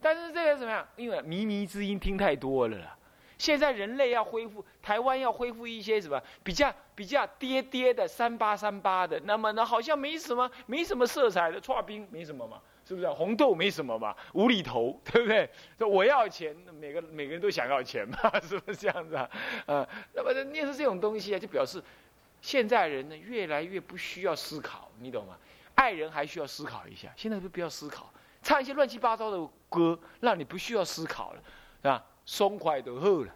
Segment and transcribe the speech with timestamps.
[0.00, 0.86] 但是这个怎么样？
[0.96, 2.96] 因为靡靡之音听太多了。
[3.36, 13.08] 现在人类要恢复，台湾要恢复一些什么比较比较跌跌的三八三八的，那么呢好像没什么没什么色彩的，串冰没什么嘛，是不是？
[13.10, 15.48] 红豆没什么嘛，无厘头，对不对？
[15.78, 19.30] 说我要钱，每个每个人都想要钱嘛， 是不是这样子啊？
[19.66, 21.80] 啊，那么念是这种东西啊，就表示
[22.40, 25.38] 现在人呢越来越不需要思考，你懂吗？
[25.76, 28.12] 爱人还需要思考一下，现在都不要思考，
[28.48, 31.42] 唱一些乱七八糟的歌，让你不需要思考了，
[31.82, 32.02] 是吧？
[32.24, 33.34] 松快就好了，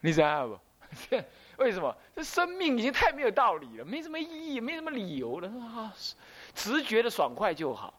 [0.00, 0.56] 你知道不？
[1.58, 1.92] 为什么？
[2.14, 5.92] 这生命已经太没有道理了，没什么意义，没什么理由了啊！
[6.54, 7.92] 直觉的爽快就好。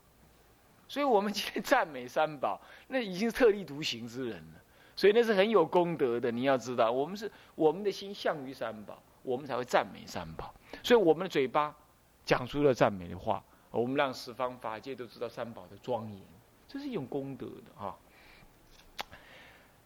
[0.88, 4.62] 所以我们今天赞美三宝，那已经是特立独行之人了。
[4.96, 6.32] 所以那是很有功德的。
[6.32, 10.54] 你要知道，我们是我们的心向于三宝，我们才会赞美三宝。
[10.82, 11.76] 所以我们的嘴巴
[12.24, 16.22] 讲出了赞美的话，我们让十方法界都知道三宝的庄严，
[16.70, 17.98] 这是一种功德的哈。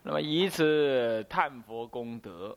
[0.04, 2.56] 那么以此叹佛功德，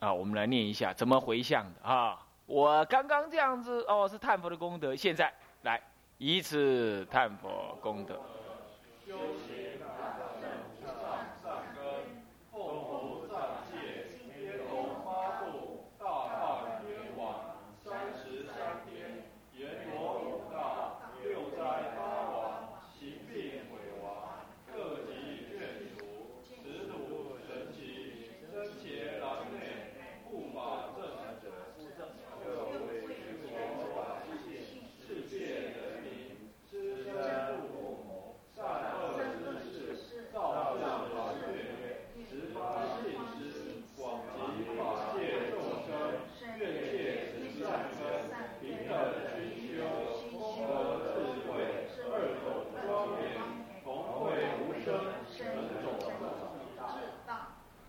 [0.00, 2.18] 啊，我们来念一下怎么回向的啊？
[2.46, 4.96] 我刚刚这样子哦，是叹佛的功德。
[4.96, 5.32] 现在
[5.62, 5.80] 来
[6.18, 8.20] 以此叹佛功德。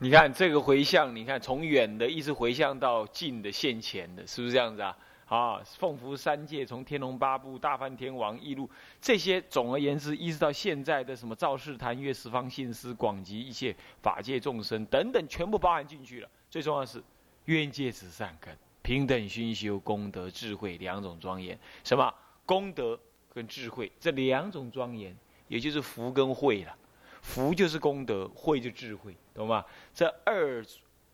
[0.03, 4.97] 你看这个回向，你看从远的一直回向到近的现前的，是不是这样子啊？
[5.28, 8.67] 啊，奉福三界，从天龙八部、大梵天王、一路
[9.00, 16.28] 这些，总而言之，一直到现在的什么赵世坛、月十方信思、广集一切法界众生等等，全部包含进去了。
[16.50, 17.00] 最重要是，
[17.45, 21.56] 愿借此善根，平等熏修功德智慧两种庄严。
[21.84, 22.11] 什么
[22.44, 23.00] 功德
[23.31, 25.16] 跟智慧这两种庄严，
[25.47, 26.75] 也就是福跟慧了。
[27.22, 29.64] 福就是功德，慧就智慧，懂吗？
[29.94, 30.66] 这二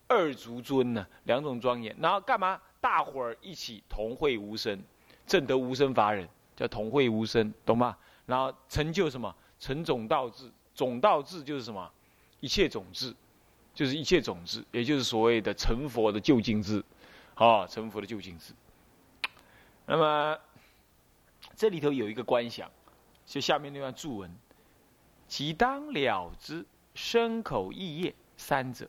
[0.06, 2.60] 二足尊呢，两种庄严，然后干嘛？
[2.80, 4.80] 大伙儿一起同会无声，
[5.26, 7.96] 正得无声法忍，叫同会无声，懂吗？
[8.24, 9.34] 然后成就什么？
[9.58, 11.90] 成总道智，总道智就是什么？
[12.40, 13.14] 一切种智，
[13.74, 16.82] 就是一切种智，也就是所谓的成佛的究竟智，
[17.34, 18.54] 啊，成佛的究竟智。
[19.86, 20.38] 那么
[21.56, 22.70] 这里头有一个观想，
[23.26, 24.30] 就下面那段注文。
[25.28, 28.88] 即当了之，身口意业三者，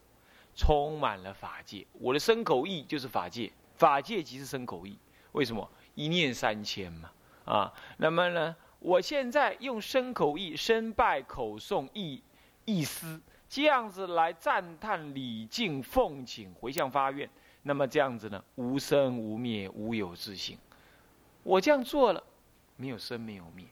[0.55, 1.85] 充满了法界。
[1.93, 4.97] 我的身口意就是法界，法界即是身口意。
[5.33, 5.69] 为什么？
[5.95, 7.11] 一念三千嘛。
[7.45, 8.55] 啊，那么呢？
[8.79, 12.23] 我现在用身口意，身拜口诵意
[12.63, 13.19] 意思，
[13.49, 17.29] 这样子来赞叹礼敬奉请回向发愿。
[17.63, 18.41] 那么这样子呢？
[18.55, 20.57] 无生无灭，无有自性。
[21.43, 22.23] 我这样做了，
[22.77, 23.65] 没有生，没有灭。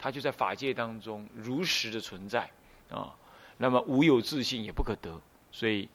[0.00, 2.50] 他就在法界当中如实的存在
[2.90, 3.14] 啊，
[3.58, 5.20] 那么无有自信也不可得，
[5.52, 5.86] 所以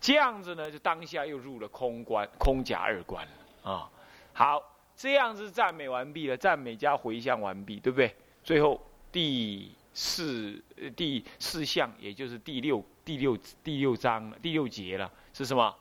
[0.00, 3.90] 这样子呢，就当下又入了空观、空假二观了啊。
[4.32, 4.62] 好，
[4.94, 8.14] 这样子赞美完毕了，赞美加回向完毕，对不对？
[8.44, 8.80] 最后
[9.10, 10.62] 第四
[10.94, 15.74] 第四项，也就是第六第六第六章第六节了，是什么？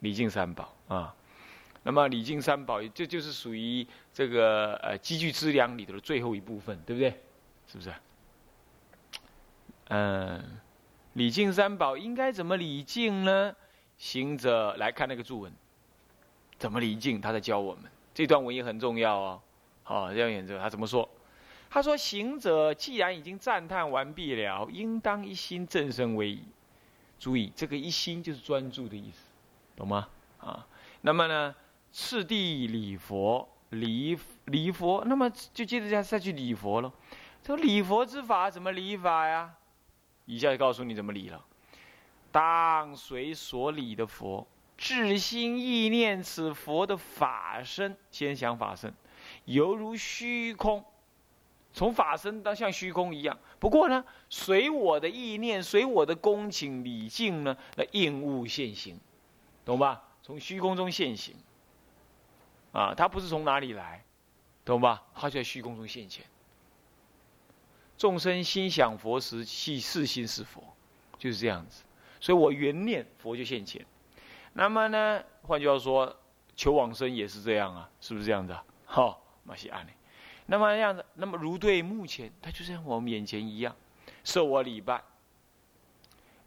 [0.00, 1.14] 礼敬三宝啊。
[1.90, 3.84] 那么礼敬三宝，这就是属于
[4.14, 7.10] 这个呃积聚资粮里头的最后一部分，对不对？
[7.66, 7.92] 是不是？
[9.88, 10.60] 嗯，
[11.14, 13.52] 礼敬三宝应该怎么礼敬呢？
[13.98, 15.52] 行者来看那个注文，
[16.60, 17.20] 怎么礼敬？
[17.20, 19.42] 他在教我们这段文也很重要哦。
[19.82, 21.10] 好，这样演着他怎么说？
[21.68, 26.44] 他说：行者既然已经赞叹完毕了，应当一心正身为宜。
[27.18, 29.24] 注意，这个一心就是专注的意思，
[29.74, 30.06] 懂吗？
[30.38, 30.64] 啊，
[31.00, 31.52] 那么呢？
[31.92, 36.92] 次第礼佛，礼礼佛，那么就接着再再去礼佛了。
[37.42, 39.54] 这个礼佛之法怎么礼法呀？
[40.26, 41.44] 以下就告诉你怎么礼了。
[42.30, 44.46] 当随所礼的佛，
[44.76, 48.94] 至心意念此佛的法身，先想法身，
[49.46, 50.84] 犹如虚空，
[51.72, 53.36] 从法身到像虚空一样。
[53.58, 58.96] 不过呢，随我的意念，随我的恭请礼敬呢，来应物现行，
[59.64, 60.04] 懂吧？
[60.22, 61.34] 从虚空中现行。
[62.72, 64.04] 啊，他不是从哪里来，
[64.64, 65.02] 懂吧？
[65.14, 66.24] 他就在虚空中现前。
[67.96, 70.62] 众生心想佛时，系是心是佛，
[71.18, 71.84] 就是这样子。
[72.20, 73.84] 所以我缘念佛就现前。
[74.52, 76.16] 那么呢，换句话说，
[76.56, 78.64] 求往生也是这样啊，是不是这样子啊？
[78.84, 79.90] 好，马西安利。
[80.46, 83.74] 那么这样子，那么如对目前，他就像我们眼前一样，
[84.24, 85.02] 受我礼拜。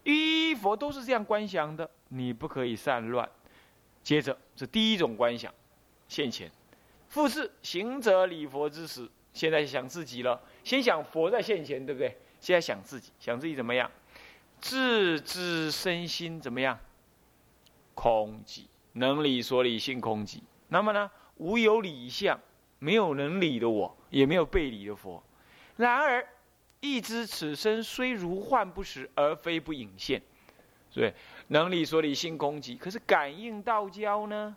[0.04, 3.30] 依佛都是这样观想的，你不可以散乱。
[4.04, 5.54] 接着是第一种观想，
[6.14, 6.52] 现前。
[7.10, 10.40] 复是行者礼佛之时，现在想自己了。
[10.64, 12.16] 先想佛在现前，对不对？
[12.40, 13.90] 现在想自己，想自己怎么样？
[14.62, 16.78] 自知身心怎么样？
[17.96, 20.42] 空寂，能理所理性空寂。
[20.68, 21.10] 那么呢？
[21.38, 22.40] 无有理相，
[22.78, 25.24] 没有能理的我，也没有被理的佛。
[25.78, 26.24] 然而，
[26.80, 30.22] 亦知此身虽如幻不实，而非不隐现。
[30.94, 31.12] 对，
[31.48, 32.78] 能理所理性空寂。
[32.78, 34.56] 可是感应道交呢？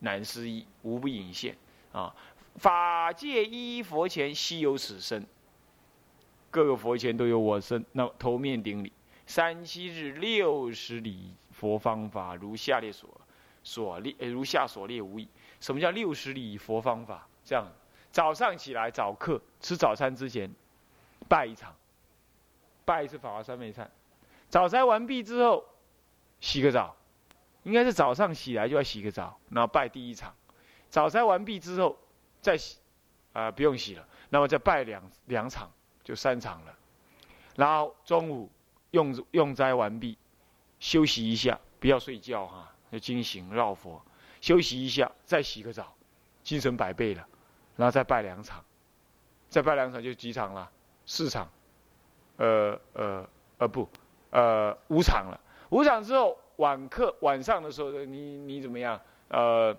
[0.00, 1.56] 难思议，无不隐现。
[1.92, 2.14] 啊！
[2.56, 5.24] 法界一佛前悉有此身，
[6.50, 7.84] 各个佛前都有我身。
[7.92, 8.92] 那头面顶礼，
[9.26, 13.08] 三七日六十里佛方法，如下列所
[13.62, 15.28] 所列，如下所列无异。
[15.60, 17.26] 什么叫六十里佛方法？
[17.44, 17.64] 这样，
[18.10, 20.50] 早上起来早课，吃早餐之前
[21.28, 21.74] 拜一场，
[22.84, 23.86] 拜一次法华三昧忏。
[24.48, 25.64] 早餐完毕之后，
[26.40, 26.96] 洗个澡，
[27.64, 30.34] 应该是早上起来就要洗个澡，然后拜第一场。
[30.88, 31.98] 早斋完毕之后，
[32.40, 32.78] 再洗，
[33.32, 34.06] 啊，不用洗了。
[34.30, 35.70] 那么再拜两两场，
[36.02, 36.74] 就三场了。
[37.56, 38.50] 然后中午
[38.92, 40.16] 用用斋完毕，
[40.78, 44.00] 休息一下，不要睡觉哈，要精行绕佛，
[44.40, 45.94] 休息一下，再洗个澡，
[46.42, 47.26] 精神百倍了。
[47.76, 48.64] 然后再拜两场，
[49.48, 50.70] 再拜两场就几场了？
[51.06, 51.50] 四场，
[52.36, 53.28] 呃呃
[53.58, 53.88] 呃不，
[54.30, 55.40] 呃五场了。
[55.70, 59.00] 五场之后晚课晚上的时候，你你怎么样？
[59.28, 59.76] 呃。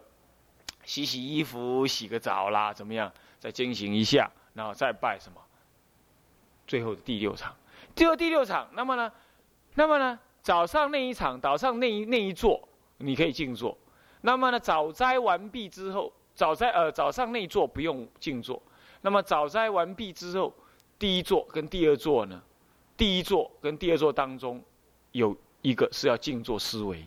[0.83, 3.11] 洗洗衣服，洗个澡啦，怎么样？
[3.39, 5.41] 再进行一下，然后再拜什么？
[6.67, 7.55] 最后的第六场，
[7.95, 8.69] 最后第六场。
[8.73, 9.11] 那么呢？
[9.73, 10.19] 那么呢？
[10.43, 12.69] 早上那一场，早上那一那一座，
[12.99, 13.75] 你可以静坐。
[14.21, 14.59] 那么呢？
[14.59, 18.61] 早斋完毕之后，早斋呃早上那一座不用静坐。
[19.01, 20.53] 那么早斋完毕之后，
[20.99, 22.39] 第一座跟第二座呢？
[22.95, 24.63] 第一座跟第二座当中，
[25.13, 25.35] 有
[25.65, 27.03] 一个是要静坐思维。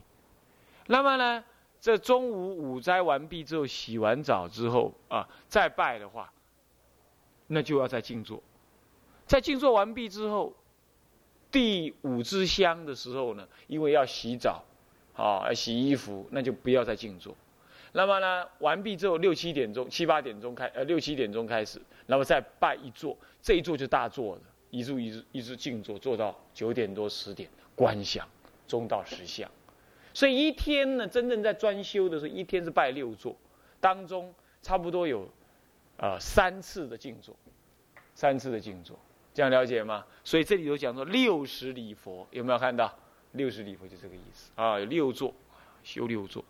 [0.89, 1.45] 那么呢？
[1.81, 6.33] 这中午午斋完毕之后，洗完澡之后啊，再拜的话，
[7.47, 8.43] 那就要再静坐。
[9.27, 10.53] 在静坐完毕之后，
[11.53, 14.65] 第五支香的时候呢，因为要洗澡，
[15.15, 17.33] 啊，要洗衣服，那就不要再静坐。
[17.93, 28.29] 那么呢，完毕之后六七点钟、七八点钟开，呃，六七点钟开始，那么再拜一坐，这一坐就大坐了，一坐一直一直静坐，坐到九点多十点，观想
[28.69, 29.51] 中到十相。
[30.15, 33.37] 所以一天呢，真正在专修的时候，一天是拜六座，
[33.81, 35.29] 当中差不多有，
[35.97, 37.35] 呃三次的静坐，
[38.15, 38.99] 三次的静坐，
[39.33, 40.05] 这样了解吗？
[40.25, 42.93] 所以这里头讲说六十礼佛，有没有看到？
[43.33, 45.33] 六十礼佛就这个意思啊，有六座，
[45.85, 46.45] 修六座。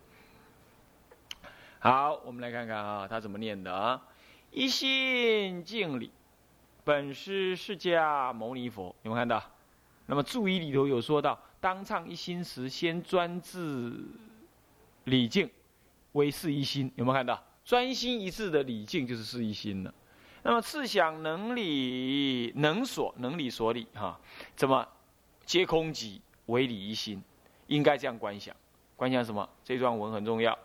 [1.79, 4.01] 好，我们来看看啊，他怎么念的啊？
[4.49, 6.09] 一心敬礼，
[6.83, 9.43] 本师释迦牟尼佛，有没有看到？
[10.07, 11.37] 那么注意里头有说到。
[11.59, 13.93] 当唱一心时，先专治
[15.05, 15.49] 礼敬，
[16.13, 16.91] 为是一心。
[16.95, 17.43] 有没有看到？
[17.65, 19.93] 专心一致的礼敬就是是一心了。
[20.41, 24.19] 那么次想能理能所能理所理哈，
[24.55, 24.87] 怎么
[25.45, 27.21] 皆空寂为理一心？
[27.67, 28.55] 应该这样观想。
[28.95, 29.47] 观想什么？
[29.63, 30.57] 这段文很重要。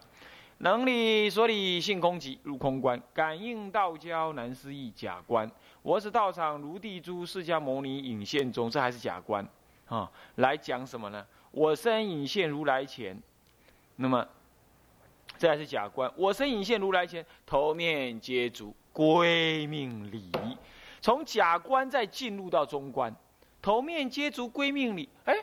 [0.58, 5.50] 能理所理性空寂入空观，感应道交难思议假观。
[5.82, 9.46] 我是道场如地珠释迦牟尼影现中，这还是假观。
[9.88, 11.26] 啊，来讲什么呢？
[11.50, 13.16] 我身隐现如来前，
[13.96, 14.26] 那么
[15.38, 16.10] 这还是假观。
[16.16, 20.32] 我身隐现如来前，头面接足归命礼。
[21.00, 23.14] 从假观再进入到中观，
[23.60, 25.08] 头面接足归命礼。
[25.26, 25.36] 哎，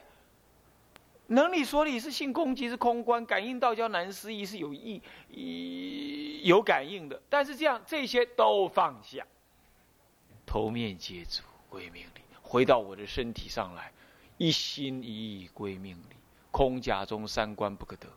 [1.27, 5.01] 能理所理是性空即是空观，感应道交难思议是有意
[6.43, 7.21] 有感应的。
[7.29, 9.25] 但是这样这些都放下，
[10.45, 13.91] 头面接足归命礼，回到我的身体上来。
[14.41, 16.15] 一心一意归命理，
[16.49, 18.07] 空假中三观不可得。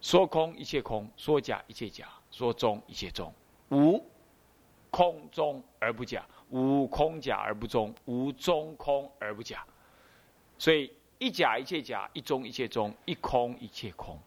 [0.00, 3.32] 说空一切空，说假一切假，说中一切中。
[3.68, 4.04] 无
[4.90, 9.64] 空中而不假，无空假而不中，无中空而不假。
[10.58, 14.18] 所以一假一切假，一中一切中，一空一切空。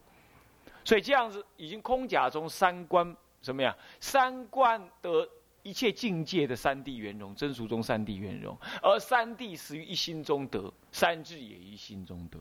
[0.82, 3.76] 所以这样子已经空假中三观什么呀？
[4.00, 5.28] 三观得。
[5.66, 12.38] 一切境界的三谛圆融，真俗中三谛圆融，而三谛始于一心中得，三智也于心中得。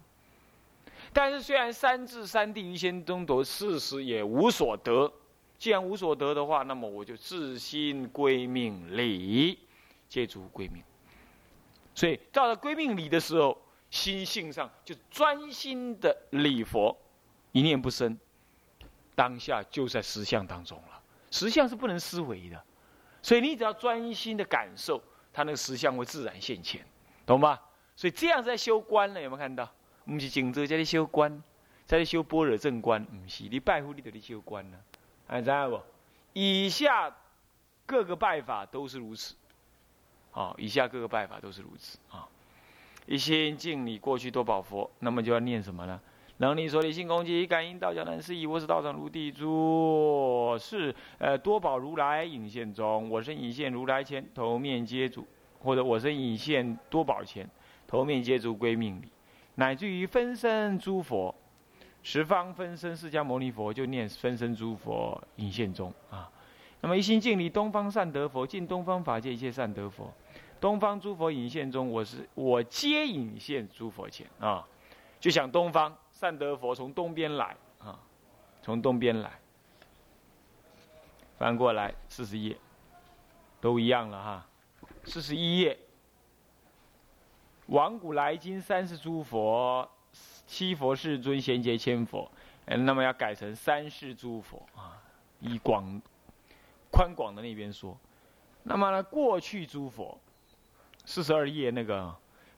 [1.11, 5.11] 但是虽然三智三谛于心中得，事实也无所得。
[5.57, 9.57] 既然无所得的话，那么我就自心归命理，
[10.07, 10.83] 借足归命。
[11.95, 13.57] 所以到了归命礼的时候，
[13.89, 16.95] 心性上就专心的礼佛，
[17.53, 18.15] 一念不生，
[19.15, 21.01] 当下就在实相当中了。
[21.31, 22.63] 实相是不能思维的，
[23.25, 25.01] 所以你只要专心的感受，
[25.33, 26.85] 他那个实相会自然现前，
[27.25, 27.59] 懂吧？
[27.95, 29.67] 所以这样在修观了，有没有看到？
[30.05, 31.41] 不是静坐在修观，
[31.87, 34.77] 在修般若正观，不是你拜佛你就在修观呢，
[35.25, 35.81] 还知道不？
[36.33, 37.11] 以下
[37.87, 39.33] 各个拜法都是如此，
[40.31, 42.27] 啊，以下各个拜法都是如此啊。
[43.07, 45.99] 一心敬礼过去多宝佛，那么就要念什么呢？
[46.37, 55.25] 能力所理性攻击感应道教难思议，我是道场如地珠，是呃多宝如来引现中，我身引现如来前，头面接主，
[55.59, 57.49] 或者我身引现多宝前，
[57.87, 59.07] 头面接主归命礼。
[59.55, 61.33] 乃至于分身诸佛，
[62.03, 66.29] 十方分身释迦牟尼佛就念分身诸佛引现中啊。
[66.81, 70.13] 那么一心敬礼东方善德佛，敬东方法界一切善德佛，
[70.59, 74.67] 东方诸佛引现中，我是我皆引现诸佛前啊。
[75.17, 77.99] 就想东方善德佛从东边来啊，
[78.61, 79.37] 从东边来。
[81.37, 82.55] 翻过来四十页，
[83.59, 84.47] 都一样了哈。
[85.03, 85.77] 四十一页。
[87.65, 89.87] 往古来今三世诸佛，
[90.47, 92.31] 七佛世尊贤劫千佛，
[92.65, 94.97] 嗯那么要改成三世诸佛啊，
[95.41, 96.01] 以广
[96.89, 97.97] 宽广的那边说。
[98.63, 100.17] 那么呢，过去诸佛，
[101.03, 102.03] 四十二页那个《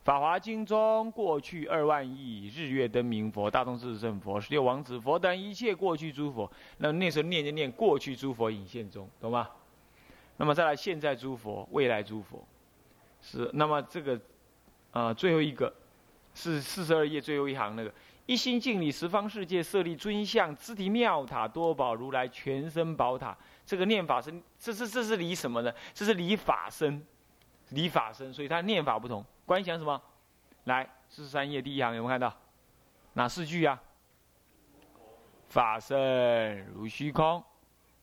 [0.08, 9.50] 法华经》中，过去二万亿日月灯明佛、大通智胜佛、十六王子佛等一切过去诸佛，那那时候念就念过去诸佛隐现中，懂吗？
[10.38, 12.42] 那么再来现在诸佛、未来诸佛，
[13.22, 14.18] 是那么这个。
[14.92, 15.72] 啊，最后一个
[16.34, 17.94] 是四十二页最后一行那个
[18.26, 25.74] 一心敬礼十方世界设立尊像肢体妙塔多宝如来全身宝塔，这个念法是这是这是离什么呢？
[25.94, 27.06] 这是离法身，
[27.70, 29.24] 离法身，所以它念法不同。
[29.46, 30.02] 观想什么？
[30.66, 32.36] 来四十三页第一行有没有看到？
[33.14, 33.82] 哪四句啊？
[35.48, 37.42] 法身如虚空，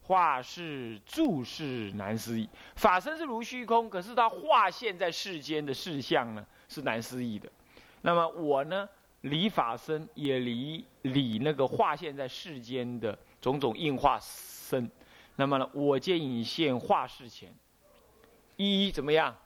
[0.03, 2.49] 化世住世难思议。
[2.77, 6.45] 法身是如虚空，可是它化现在世间的事项呢？
[6.67, 7.53] 是难思议的，
[8.01, 8.89] 那么我呢，
[9.21, 14.91] 离法身也离离那个化现在世间的种种应化身，
[15.37, 17.55] 那么呢，我见引现化世前，
[18.57, 19.37] 一怎么样？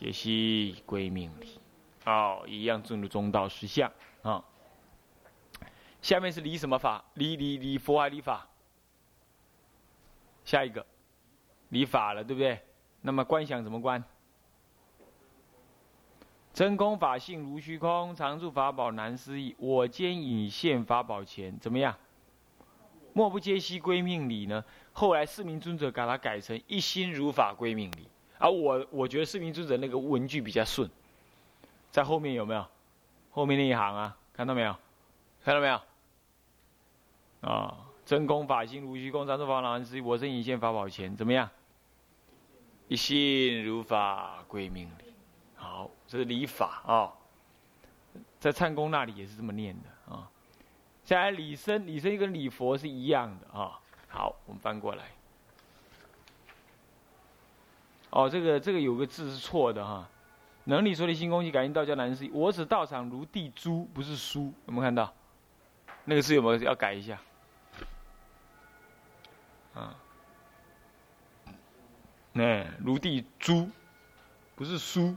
[0.00, 1.60] 解析归命理，
[2.06, 3.92] 哦，一样进入中道实相
[4.22, 4.42] 啊。
[6.00, 7.04] 下面是离什么法？
[7.12, 8.48] 离离离佛还离法？
[10.42, 10.86] 下一个，
[11.68, 12.58] 离法了，对不对？
[13.02, 14.02] 那么观想怎么观？
[16.54, 19.54] 真空法性如虚空，常住法宝难思议。
[19.58, 21.94] 我兼引现法宝前，怎么样？
[23.12, 24.64] 莫不皆悉归命理呢？
[24.92, 28.08] 后来四明尊者把它改成一心如法归命理。
[28.40, 30.90] 而我我觉得四明尊者那个文句比较顺，
[31.92, 32.66] 在后面有没有？
[33.30, 34.74] 后面那一行啊，看到没有？
[35.44, 35.80] 看到没有？
[37.42, 40.00] 啊，真空法性如虚空，常住法宝难思议。
[40.00, 41.48] 我身引现法宝前，怎么样？
[42.88, 45.12] 一心如法归命理。
[45.54, 47.12] 好，这是礼法啊，
[48.40, 50.28] 在唱功那里也是这么念的啊。
[51.04, 53.78] 下来礼生，礼生跟礼佛是一样的啊。
[54.08, 55.04] 好，我们翻过来。
[58.10, 60.08] 哦，这个这个有个字是错的哈。
[60.64, 65.12] 能力说的新空气感应道教难事，我只道场如地珠，不是书，有没有看到？
[66.04, 67.18] 那个字有没有要改一下？
[69.74, 69.96] 啊，
[72.32, 73.68] 那如地珠，
[74.54, 75.16] 不是书。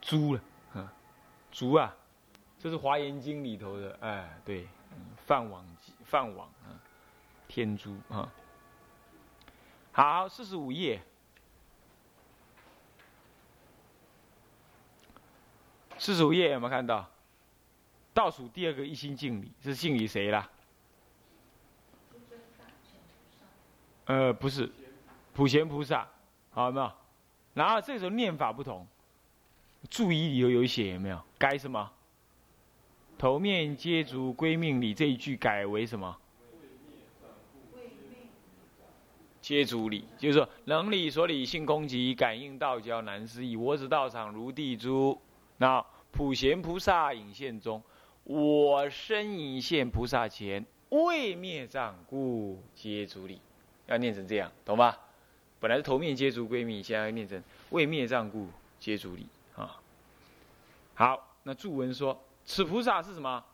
[0.00, 0.40] 猪了，
[0.74, 0.92] 啊，
[1.52, 1.94] 猪啊，
[2.58, 4.66] 这是《华严经》里头的，哎，对，
[5.26, 5.64] 饭网，
[6.04, 6.72] 饭网啊，
[7.46, 8.32] 天珠啊。
[9.92, 11.00] 好，四十五页，
[16.00, 17.06] 四十五页有没有看到？
[18.14, 20.48] 倒数第二个一心敬礼，是敬礼谁啦？
[24.06, 24.72] 呃，不是，
[25.34, 26.08] 普贤菩萨，
[26.52, 26.90] 好没有？
[27.52, 28.86] 然后这时候念法不同。
[29.90, 31.22] 注意里头有写有没有？
[31.38, 31.92] 改什么？
[33.18, 36.16] 头面接足归命礼这一句改为什么？
[39.42, 43.54] 接足礼，就是说能理所理性空寂，感应道交难思议。
[43.54, 45.20] 我只道场如地珠，
[45.60, 47.82] 那普贤菩萨引现中，
[48.24, 53.38] 我身引现菩萨前，未灭障故皆足礼，
[53.86, 54.98] 要念成这样，懂吧？
[55.60, 58.48] 本来是头面接足归命，现在要念成未灭障故
[58.78, 59.26] 接足礼。
[60.94, 63.44] 好，那注文说，此菩萨是什么？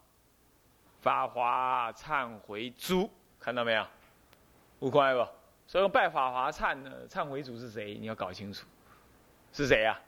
[1.01, 3.11] 法华忏悔珠，
[3.41, 3.85] 看到没有？
[4.79, 5.27] 五块不？
[5.67, 7.97] 所以拜法华忏呢，忏悔主是谁？
[7.99, 8.65] 你要搞清楚，
[9.53, 10.01] 是谁呀？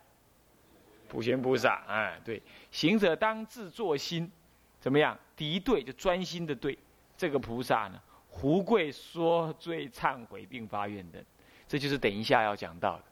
[1.08, 1.82] 普贤菩萨。
[1.88, 4.30] 哎，对，行者当自作心，
[4.78, 5.18] 怎么样？
[5.34, 6.78] 敌对就专心的对
[7.16, 8.00] 这个菩萨呢？
[8.28, 11.24] 胡贵说罪忏悔并发愿的，
[11.66, 13.04] 这就是等一下要讲到的。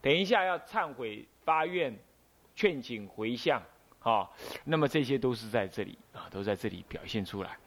[0.00, 1.94] 等一下要忏悔发愿，
[2.54, 3.60] 劝请回向，
[4.00, 4.30] 啊，
[4.64, 7.58] 那么这些都是在这里啊，都在这里表现出来。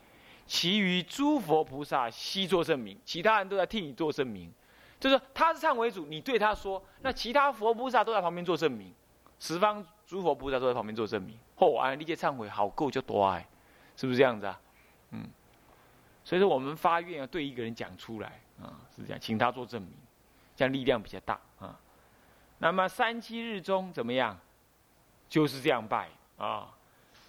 [0.48, 4.52] 其余诸佛菩萨悉作证明，其他人都在替你做证明，
[5.00, 8.92] 就是他是忏悔主，你对他说，那其他佛菩萨都在旁边做证明，
[9.40, 11.38] 十方诸佛菩萨都在旁边做证明。
[11.56, 13.48] 后啊，理解忏悔好够就多哎，
[13.96, 14.62] 是不是这样子啊？
[15.12, 15.28] 嗯，
[16.24, 19.92] 所以说我们发愿要对一个人讲出来啊，是这样，请他做证明，
[20.56, 21.80] 这样力量比较大啊。
[22.60, 24.38] 那么三七日中怎么样？
[25.28, 26.74] 就是这样拜啊。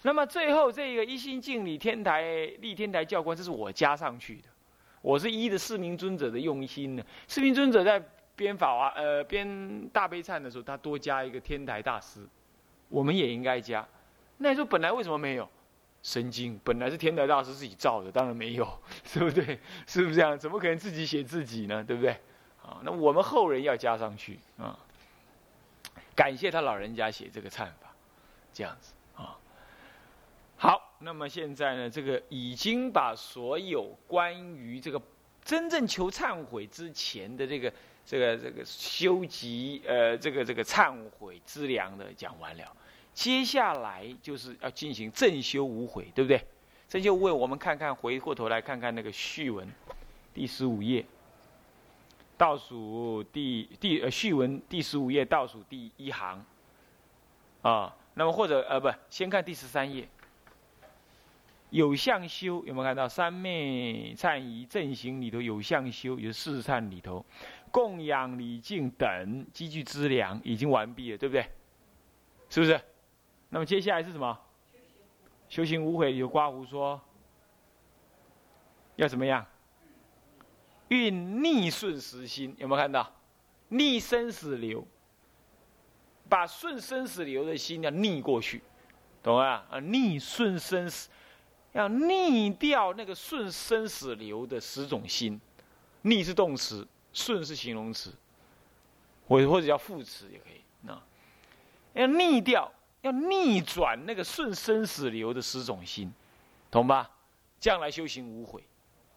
[0.02, 2.23] 那么最后这个一心敬礼天台
[2.61, 4.49] 立天台教官，这是我加上去的。
[5.02, 7.05] 我是依的四明尊者的用心呢。
[7.26, 8.02] 四明尊者在
[8.41, 12.27] 编法啊，呃，编大悲忏的时候，他多加一个天台大师，
[12.89, 13.87] 我们也应该加。
[14.39, 15.47] 那你说本来为什么没有？
[16.03, 18.67] 神经，本来是天台大师自己造的，当然没有，
[19.13, 19.61] 对不对？
[19.87, 20.39] 是不是这样？
[20.39, 21.85] 怎么可能自己写自己呢？
[21.85, 22.13] 对不对？
[22.65, 24.79] 啊，那我们后人要加上去啊。
[26.17, 27.95] 感谢他老人家写这个忏法，
[28.55, 29.37] 这样子啊。
[30.57, 34.99] 好，那么现在呢，这个已经把所有关于这个
[35.45, 37.71] 真正求忏悔之前的这个
[38.11, 42.76] 这个这个修集呃这个这个忏悔之良的讲完了，
[43.14, 46.45] 接下来就是要进行正修无悔，对不对？
[46.88, 49.64] 正修无悔，我们看看回过头来看看那个序文，
[50.35, 51.07] 第十五页，
[52.37, 56.45] 倒数第第呃序文第十五页倒数第一行，
[57.62, 60.09] 啊，那么或者呃不，先看第十三页。
[61.71, 67.25] 有相修有没有看到三昧忏仪正行里头有相修，有四忏里头
[67.71, 71.43] 供养礼敬等积聚资粮已经完毕了，对不对？
[72.49, 72.80] 是不是？
[73.49, 74.39] 那么接下来是什么？
[75.49, 77.00] 修行无悔有刮胡说
[78.97, 79.45] 要怎么样？
[80.89, 83.13] 运逆顺时心有没有看到？
[83.69, 84.87] 逆生死流，
[86.28, 88.63] 把顺生死流的心要逆过去，
[89.23, 89.65] 懂吗？
[89.71, 91.09] 啊，逆顺生死。
[91.73, 95.41] 要逆掉那个顺生死流的十种心，
[96.02, 98.13] 逆是动词，顺是形容词，
[99.27, 100.61] 或或者叫副词也可以。
[100.83, 101.01] 那
[101.95, 102.71] 要逆掉，
[103.03, 106.13] 要逆转那个顺生死流的十种心，
[106.71, 107.11] 懂吧？
[107.59, 108.63] 将来修行无悔，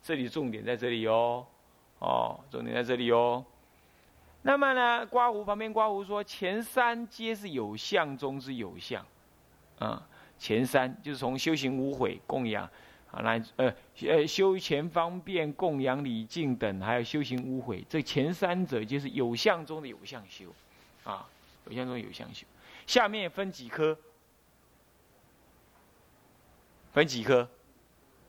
[0.02, 1.46] 这里重点在这里哦，
[2.00, 3.46] 哦，重点在这里哦。
[4.42, 9.06] 那么呢，刮胡旁边刮胡说，前三皆是有相中之有相，
[9.80, 10.06] 啊。
[10.40, 12.70] 前三就是从修行无悔供养
[13.14, 13.72] 啊，来呃
[14.08, 20.52] 呃修前方便供养礼敬等，还有修行无悔，这前三者就是有相中的有相修，
[21.04, 21.30] 啊，
[21.68, 22.48] 有相中有相修。
[22.88, 23.96] 下面分几科？
[26.92, 27.48] 分几科？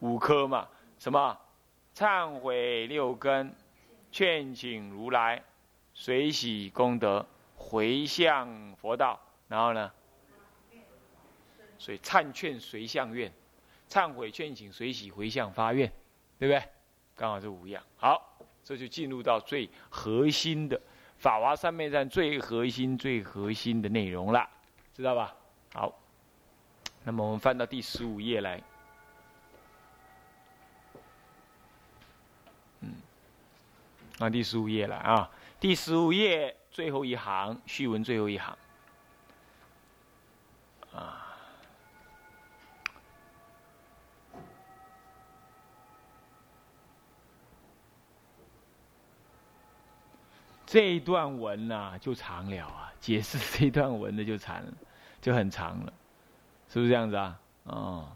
[0.00, 0.68] 五科嘛？
[0.98, 1.38] 什么？
[1.94, 3.54] 忏悔六根，
[4.12, 5.42] 劝请如来，
[5.94, 7.24] 随喜功德，
[7.56, 9.18] 回向佛道，
[9.48, 9.90] 然后呢？
[11.78, 13.32] 所以忏劝随向愿，
[13.94, 15.88] 忏悔劝请随喜回向发愿，
[16.36, 16.68] 对不对？
[17.14, 17.80] 刚好这五样。
[17.96, 20.80] 好，这就进入到最核心的
[21.16, 24.50] 法华三昧赞最核心、最核心的内容了，
[24.92, 25.32] 知道吧？
[25.74, 25.96] 好，
[27.04, 28.60] 那么我们翻到第十五页来，
[32.80, 32.94] 嗯，
[34.18, 35.30] 啊，第十五页来啊，
[35.60, 38.58] 第十五页最后一行序文最后一行，
[40.92, 41.20] 啊。
[50.74, 54.72] 这一段文呐就长了啊，解释 这一段文的就长了，
[55.22, 55.92] 就很长了，
[56.68, 57.40] 是不是这样子啊？
[57.62, 58.08] 哦，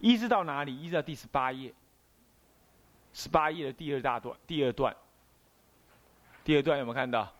[0.00, 0.74] 一直到哪里？
[0.74, 1.74] 一直到第十八页，
[3.12, 4.96] 十八页的第二大段，第二段，
[6.42, 7.30] 第二段有没有看到？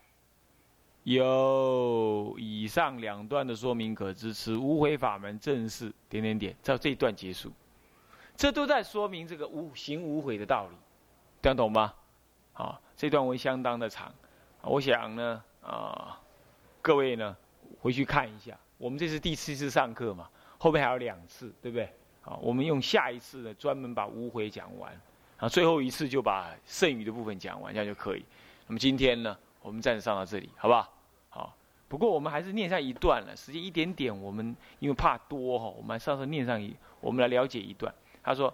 [1.04, 7.50] 有以上两段的说明可知，此无悔法门正是点点点，到这一段结束，
[8.36, 10.76] 这都在说明这个无行无悔的道理，
[11.40, 11.94] 这样懂吗？
[12.58, 14.12] 啊，这段文相当的长，
[14.62, 16.20] 我想呢，啊，
[16.82, 17.36] 各位呢
[17.80, 21.88] 回去看一下，我们这是第七次上课嘛，后面还有两次，对不对？
[22.20, 24.92] 好，我们用下一次呢，专门把无悔讲完，
[25.36, 28.24] 啊，最后一次就把剩余的部分讲完，这样就可以。
[28.66, 30.92] 那么今天呢，我们暂时上到这里，好不好？
[31.28, 31.54] 好，
[31.86, 37.94] 不过我们还是念上一段了，时间一点点，我们因为怕多哈，我们稍稍念上一，我们来了解一段。
[38.20, 38.52] 他说。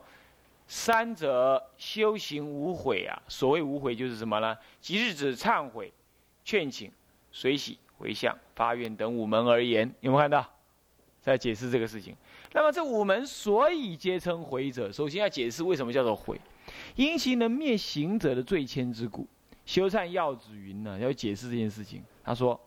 [0.67, 3.23] 三者修行无悔啊。
[3.29, 4.57] 所谓无悔就是什么呢？
[4.81, 5.93] 即日指忏悔、
[6.45, 6.91] 劝请、
[7.31, 10.45] 随喜、回向、发愿等五门而言，有没有看到？
[11.21, 12.15] 在解释这个事情。
[12.53, 16.39] 那么这五门所以皆称悔者，首先要解释为什么叫做悔，
[16.97, 19.27] 因其能灭行者的罪愆之故。
[19.65, 22.05] 修忏要旨云呢，要解释这件事情。
[22.23, 22.61] 他说：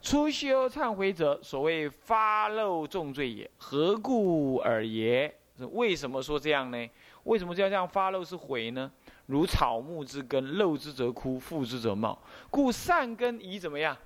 [0.00, 3.50] 初修忏悔者，所谓发漏重罪也。
[3.58, 5.36] 何故尔耶？
[5.72, 6.88] 为什么说这样呢？
[7.24, 8.90] 为什么叫这样发漏是悔呢？
[9.26, 12.18] 如草木之根，漏之则枯，覆之则茂。
[12.50, 13.96] 故善根宜怎么样？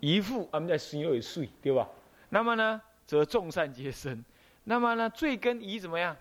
[0.00, 1.88] 宜覆，我们在心有水，对吧？
[2.30, 4.16] 那么呢，则众善皆生；
[4.64, 6.16] 那么呢，罪根宜怎么样？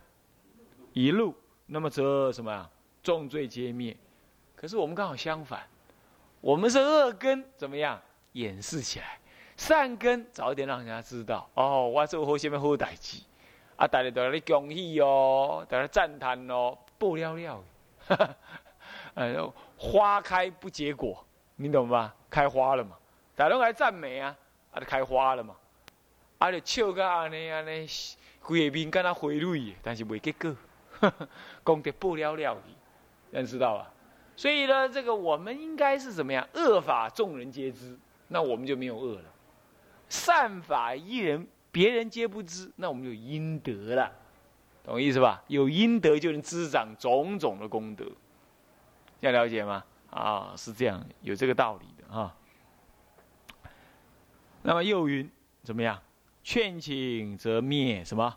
[0.94, 1.36] 一路，
[1.68, 2.70] 那么则什么呀？
[3.04, 3.96] 众罪皆灭。
[4.56, 5.66] 可是我们刚好相反，
[6.42, 8.02] 我们是恶根怎么样？
[8.34, 9.20] 掩饰起来，
[9.56, 11.50] 善根早一点让人家知道。
[11.54, 13.22] 哦，我做好什么好代志，
[13.80, 17.64] 啊，大家都在恭喜哦，在那赞叹哦，不了了。
[19.16, 22.14] 哎呦，花开不结果，你懂吧？
[22.30, 22.98] 开花了嘛，
[23.38, 24.36] 大家都来赞美啊，
[24.74, 25.56] 啊，就开花了嘛。
[26.40, 26.52] 啊！
[26.52, 27.88] 就笑个安尼安尼，
[28.42, 30.54] 规个面敢那花蕊，但是未结果，
[31.64, 32.74] 功德不了了去，
[33.32, 33.92] 人知道吧？
[34.36, 36.46] 所以呢，这个我们应该是怎么样？
[36.54, 39.30] 恶法众人皆知，那我们就没有恶了；
[40.10, 44.12] 善法一人别人皆不知，那我们就阴德了，
[44.84, 45.44] 懂意思吧？
[45.48, 48.06] 有阴德就能滋长种种的功德，
[49.20, 49.84] 要了解吗？
[50.10, 52.36] 啊，是这样，有这个道理的哈。
[54.64, 55.30] 那么又云
[55.64, 56.02] 怎么样？
[56.44, 58.36] 劝请则灭什么？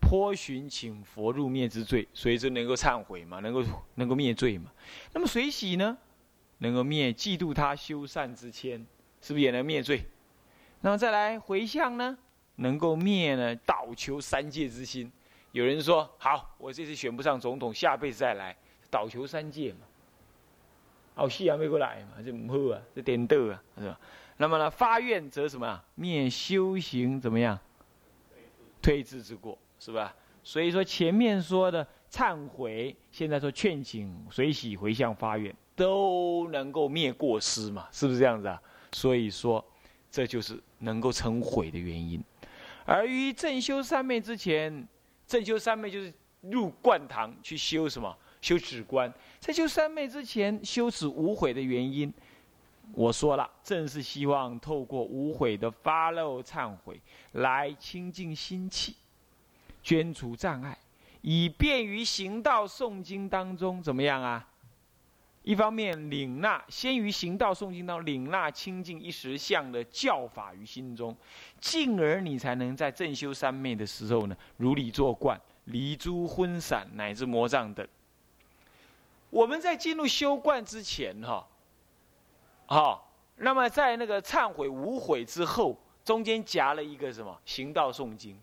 [0.00, 3.62] 颇寻请佛入灭之罪，所以就能够忏悔嘛，能够
[3.96, 4.70] 能够灭罪嘛。
[5.12, 5.98] 那么随喜呢？
[6.58, 8.86] 能够灭嫉妒他修善之谦，
[9.20, 10.04] 是不是也能灭罪？
[10.80, 12.16] 那么再来回向呢？
[12.58, 15.10] 能够灭呢倒求三界之心。
[15.52, 18.56] 有人说：好，我这次选不上总统，下辈子再来
[18.90, 19.80] 倒求三界嘛。
[21.14, 23.98] 好戏还没过来嘛，这唔好啊，这颠倒啊，是吧？
[24.36, 25.82] 那么呢，发愿则什么？
[25.96, 27.58] 灭修行怎么样？
[28.80, 30.14] 推之之过，是吧？
[30.44, 37.88] 所以说前面说的忏悔，现在说劝请、随喜、回向、发愿，都能够灭过失嘛？
[37.90, 38.62] 是不是这样子啊？
[38.92, 39.64] 所以说，
[40.10, 42.22] 这就是能够成悔的原因。
[42.88, 44.88] 而于正修三昧之前，
[45.26, 48.16] 正修三昧就是入灌堂去修什么？
[48.40, 49.12] 修止观。
[49.38, 52.10] 在修三昧之前，修持无悔的原因。
[52.94, 56.98] 我说了，正是希望透过无悔的发漏忏悔，
[57.32, 58.96] 来清净心气，
[59.82, 60.78] 捐除障碍，
[61.20, 64.48] 以便于行道诵经当中怎么样啊？
[65.48, 71.16] 一方面领纳先于行道诵经当领纳清净一时相的教法于心中，
[71.58, 77.88] 进而你才能在正修三昧的时候呢，如理作观，离诸昏散乃至魔障等。
[79.30, 81.48] 我们在进入修观之前，哈。
[82.66, 88.38] 好，那么在那个忏悔无悔之后，中间夹了一个什么行道诵经，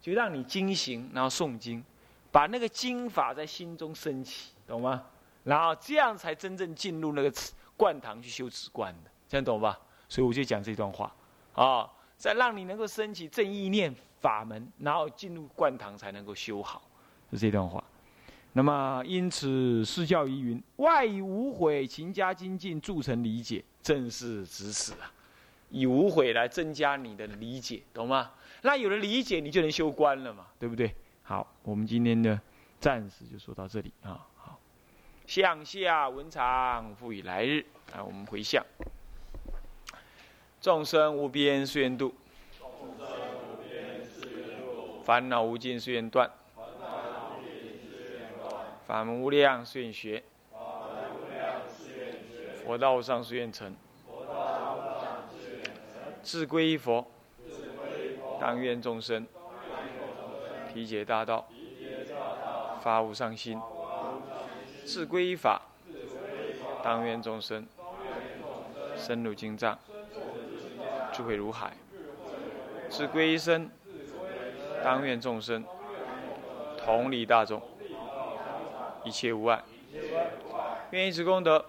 [0.00, 1.84] 就让你经行，然后诵经，
[2.32, 5.04] 把那个经法在心中升起，懂吗？
[5.46, 7.32] 然后这样才真正进入那个
[7.76, 9.78] 灌堂去修止观的，这样懂吧？
[10.08, 11.14] 所以我就讲这段话，
[11.54, 16.82] 啊，再让你能够升起正意念法门，然后进入灌堂才能够修好，
[17.30, 17.82] 是这段话。
[18.54, 25.12] 那么，因此释教疑云：外以无悔勤加精进，铸成理解，正是指此啊！
[25.70, 28.32] 以无悔来增加你的理解，懂吗？
[28.62, 30.92] 那有了理解，你就能修观了嘛，对不对？
[31.22, 32.40] 好，我们今天的
[32.80, 34.26] 暂时就说到这里啊。
[35.26, 37.64] 向下文长复以来日。
[37.92, 38.64] 啊，我们回向：
[40.60, 42.14] 众生无边誓愿度，
[45.04, 46.30] 烦恼无尽誓愿断。
[48.86, 50.22] 法门无量誓愿学，
[52.64, 53.74] 佛道上誓愿成，
[56.22, 57.04] 自归依佛，
[58.40, 59.26] 当愿众生。
[60.72, 61.48] 体解大道，
[62.80, 63.58] 发无上心；
[64.86, 65.60] 自归依法，
[66.82, 67.66] 当愿众生
[68.96, 69.76] 深入经藏，
[71.12, 71.70] 智慧如海；
[72.88, 73.68] 自归依身，
[74.84, 75.64] 当愿众生
[76.78, 77.60] 同理大众。
[79.04, 79.62] 一切无碍，
[80.90, 81.64] 愿以此功德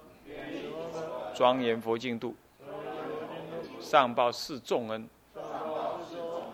[1.35, 2.35] 庄严佛净土，
[3.79, 5.07] 上报四重恩，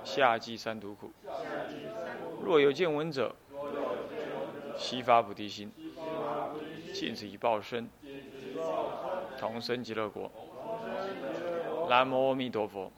[0.04, 1.12] 下济三途苦。
[2.41, 3.34] 若有见闻者，
[4.78, 5.71] 悉发菩提心，
[6.93, 7.89] 尽此一报身，
[9.39, 10.32] 同生极乐国。
[11.89, 12.91] 南无阿弥陀佛，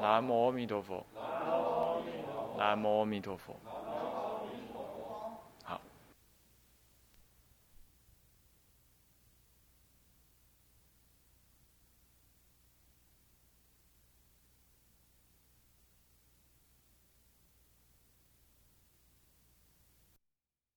[0.00, 1.04] 南无阿弥陀佛，
[2.56, 3.54] 南无阿弥陀佛。